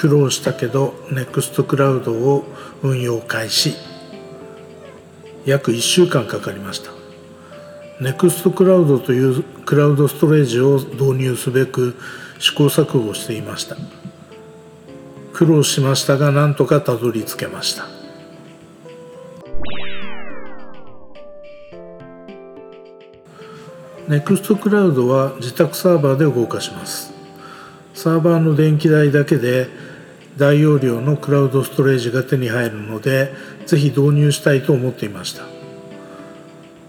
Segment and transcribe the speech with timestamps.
[0.00, 2.44] 苦労したけど NEXTCLOUD を
[2.82, 3.74] 運用開始。
[5.44, 6.90] 約1週間かかりました。
[8.00, 11.96] NEXTCLOUD というクラウドストレージを導入すべく
[12.38, 13.76] 試行錯誤していました。
[15.34, 17.86] 苦労しましたがなんとかたどり着けました。
[24.08, 27.12] NEXTCLOUD は自宅サーバーで動かします。
[27.92, 29.89] サーバーの電気代だけで
[30.36, 33.32] 大容量のクラウドストレージが手に入るので
[33.66, 35.44] ぜひ導入したいと思っていました。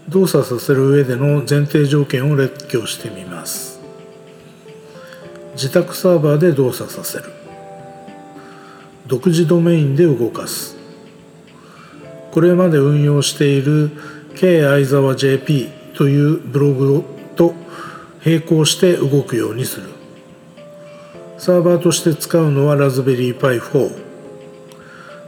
[0.10, 3.80] 動作させる上での前提条件を列挙してみます。
[5.54, 7.26] 自宅サーバーで動作させる。
[9.08, 10.78] 独自ドメインで動かす。
[12.32, 13.92] これまで運用している
[14.36, 17.04] K 相沢 JP というブログ
[17.36, 17.54] と
[18.26, 20.01] 並行して動くようにする。
[21.42, 23.90] サーバーとして使うのはラズベリーパイ4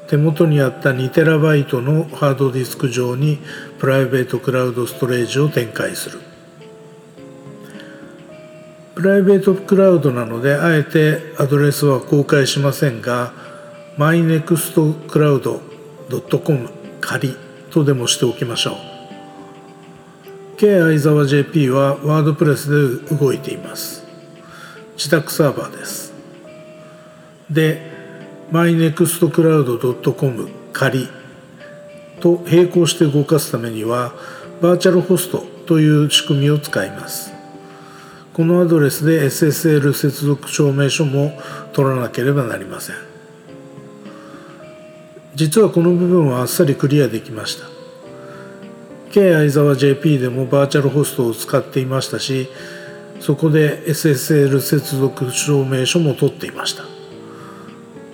[0.08, 3.39] 手元にあった 2TB のハードディスク上に
[3.80, 6.19] プライベートクラウドストレージを展開する。
[8.94, 13.34] プライベートクラウドなのであえてアドレスは公開しませんが
[13.97, 16.69] mynextcloud.com
[17.02, 17.36] 仮
[17.72, 18.75] とでもしておきましょう。
[20.58, 22.75] K 相沢 JP はワードプレスで
[23.16, 24.02] 動いています。
[24.95, 26.13] 自宅サーバーです。
[27.49, 27.81] で
[28.52, 31.08] mynextcloud.com 仮。
[32.19, 34.13] と並行して動かすためには
[34.61, 37.33] バーチャルホストという仕組みを使います。
[38.33, 41.38] このアドレスで SSL 接続証明書も
[41.73, 42.95] 取らなければなりません。
[45.35, 47.67] 実はこの部分はあっさりクリアできました。
[49.11, 52.47] K 相沢 JP でもバーチャルホストを使っていましたし
[53.23, 56.83] そこで SSL 接続証明書も取っていました。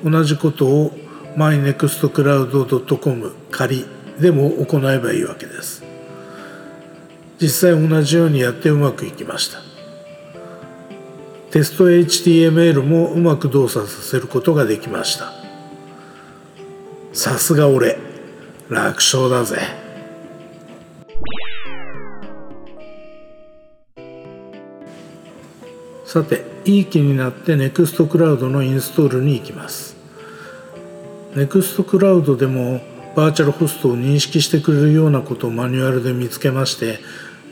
[0.08, 0.92] 同じことを
[1.36, 3.88] mynextcloud.com 仮
[4.22, 5.84] でも行えばいいわけです。
[7.42, 9.58] 実際同じようにやってうまくいきました。
[11.50, 15.34] テスト HTML もうまく動作させることができました。
[17.14, 17.98] さすが俺。
[18.70, 19.79] 楽勝だぜ。
[26.10, 29.96] さていい気になって NEXTCLOUD のインストールに行きます。
[31.36, 32.82] NEXTCLOUD でも
[33.16, 36.98] バーチャルホストを認識してくれるようなことをマニュアルで見つけまして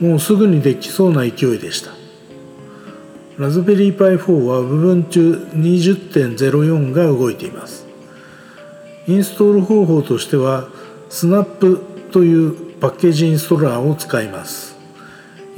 [0.00, 1.92] もうすぐにできそうな勢いでした。
[3.38, 7.86] ラズベリーパイ4は部分中20.04が動いています。
[9.06, 10.66] インストール方法としては
[11.10, 14.77] Snap というパッケージインストーラーを使います。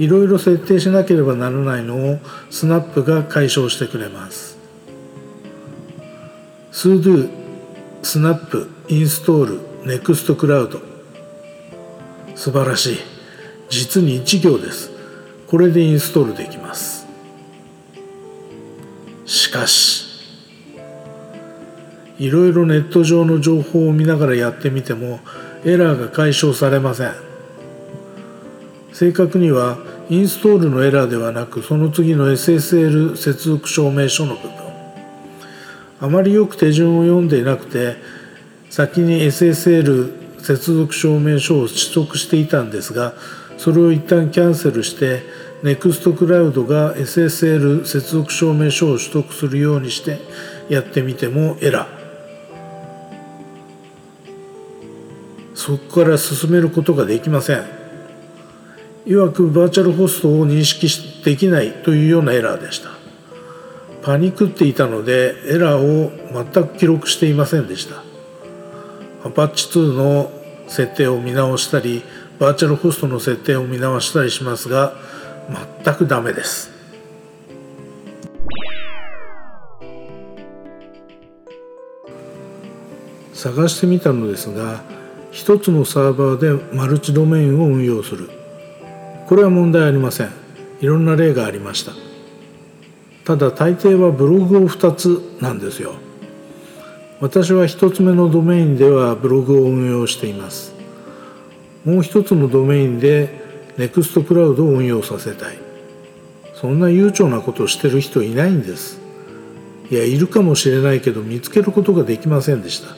[0.01, 2.19] いろいろ設定しなければならないのを
[2.49, 4.57] スナップが解消してくれます。
[6.73, 7.29] Sudo
[8.03, 10.81] スナップインストール NEXTCLOUD
[12.35, 12.97] 素晴らしい。
[13.69, 14.91] 実に1行です。
[15.47, 17.07] これでインストールできます。
[19.27, 20.07] しかし
[22.19, 25.21] いろいろネット上の情報を見ながらやってみても
[25.67, 27.13] エラーが解消されません。
[28.95, 34.51] 正確にはインストールのエラーではなくその次の SSL 接続証明書の部分。
[36.01, 37.97] あまりよく手順を読んでいなくて
[38.71, 43.15] 先に SSL 接続証明書を取得していたんですが
[43.57, 45.23] それを一旦キャンセルして
[45.63, 50.19] NEXTCLOUD が SSL 接続証明書を取得するようにして
[50.69, 52.01] やってみてもエラー。
[55.55, 57.80] そこから進めることができません。
[59.11, 60.87] いわくバーチャルホストを認識
[61.25, 62.91] できないというようなエラーでした。
[64.03, 68.05] パニックっていたのでエラーを全く記録していませんでした。
[69.25, 70.31] アパッチ2の
[70.69, 72.05] 設定を見直したり
[72.39, 74.95] バーチャルホストの設定を見直したりしますが
[75.85, 76.71] 全くダメです。
[83.35, 84.85] 探してみたのですが
[85.33, 88.40] 一つのサーバーでマルチドメインを運用する。
[89.31, 90.31] これは問題ありません。
[90.81, 91.93] いろんな例がありました。
[93.25, 95.93] ただ大抵はブログを2つなんですよ。
[97.21, 100.75] 私は1つ目のドメインではブログを運用しています。
[101.85, 103.41] もう一つのドメインで
[103.79, 105.59] NEXTCLOUD を運用させたい。
[106.55, 109.01] そんな悠長なことをしてる人いないんです。
[109.93, 112.97] いやいるかもしれないけど見つけることができませんでした。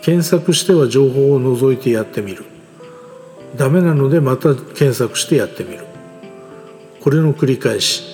[0.00, 2.46] 検索しては情報を除いてやってみる。
[3.56, 5.84] ダメなのでまた検索してやってみる。
[7.00, 8.12] これの繰り返し。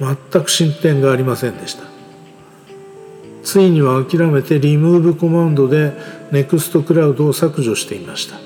[0.00, 1.82] 全く進展がありませんでした。
[3.42, 5.92] ついには諦めてリムーブコマンドで
[6.30, 8.38] NEXTCLOUD を削除していました。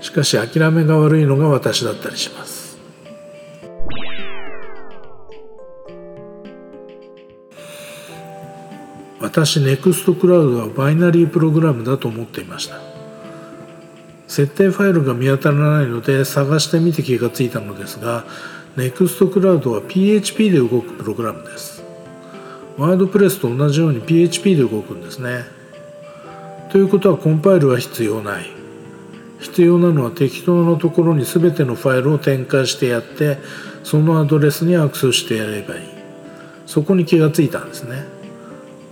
[0.00, 2.78] しかし諦めが悪いのが私だったりします。
[9.20, 12.91] 私 NEXTCLOUD はバイナリープログラムだと思っていました。
[14.32, 18.24] 設定ファイルが見当たらないので探してみて気がついたのですが
[18.78, 21.84] NEXTCLOUD は PHP で動くプログラムです。
[22.78, 25.44] ワードプレスと同じように PHP で動くんですね。
[26.70, 28.46] ということはコンパイルは必要ない。
[29.38, 33.36] 必要なのは適当なところに全てのファイルを展開してやって
[33.84, 35.88] そのアドレスにアクセスしてやればいい。
[36.64, 38.06] そこに気がついたんですね。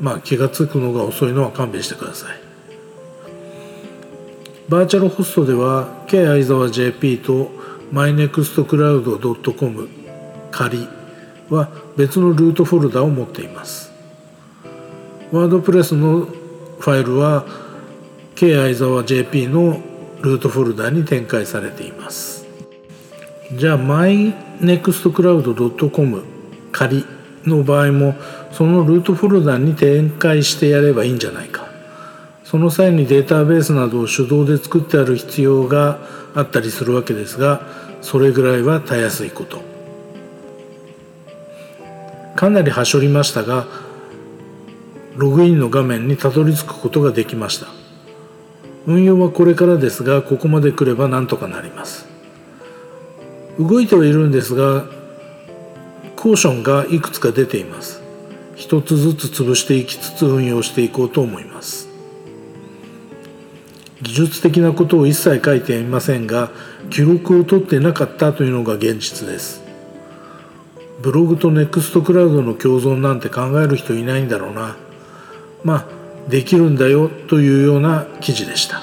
[0.00, 2.49] まあ気が付くのが遅いのは勘弁してください。
[4.70, 7.50] バーチャルホストでは K 相沢 JP と
[7.92, 9.88] mynextcloud.com
[10.52, 10.86] 仮
[11.48, 13.90] は別のルートフォルダを持っています。
[15.32, 17.44] ワードプレスのファイルは
[18.36, 19.82] K 相沢 JP の
[20.20, 22.46] ルートフォルダに展開されています。
[23.52, 26.22] じゃあ mynextcloud.com
[26.70, 27.04] 仮
[27.44, 28.14] の場合も
[28.52, 31.69] そのルートフォルダに展開してやればいいんじゃないか。
[32.50, 36.00] その際にデータベースなどを手動で作ってある必要が
[36.34, 37.62] あったりするわけですが
[38.02, 39.62] それぐらいはたやすいこと。
[42.34, 43.68] かなりはしょりましたが
[45.14, 47.68] ログインの画面にたどり着くことができました。
[48.84, 52.08] 運用はこれからですがここまで来ればなんとかなります。
[53.60, 54.86] 動いてはいるんですが
[56.16, 58.02] コーションがいくつか出ています。
[58.56, 61.89] 一つずつ潰していきつつ運用していこうと思います。
[64.02, 66.50] 技術的なことを一切書いていませんが
[66.90, 69.62] 記録を取ってなかったというのが現実です。
[71.02, 74.76] ブログと NEXTCLOUD の共存なんて考える人いないんだろうな。
[75.64, 75.86] まあ
[76.28, 78.82] できるんだよというような記事でした。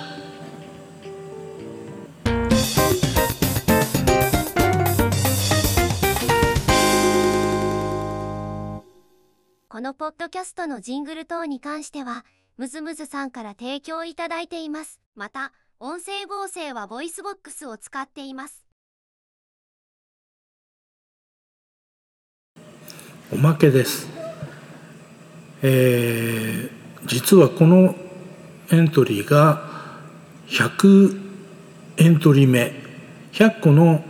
[9.70, 12.26] このポッドキャストのジングル等に関しては
[12.58, 15.00] ムズムズさんから提供いただいています。
[15.18, 18.68] また音声合成は VOICEVOX を使っています。
[23.34, 24.08] おまけです。
[25.64, 27.96] えー、実はこの
[28.72, 29.64] エントリーが
[30.50, 31.20] 100
[31.98, 32.72] エントリー目。
[33.32, 34.04] 100個の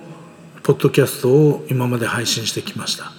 [0.61, 3.13] ポッドキャストを今まで配信してきました。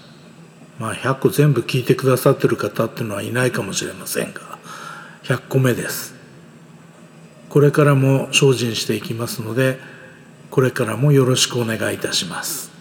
[0.79, 4.59] まあ100個全部聞いてくださってる方っていうのはいないかもしれませんが
[5.23, 6.18] 100個目です。
[7.49, 9.79] これからも精進していきますので
[10.51, 12.78] これからもよろしくお願いいたします。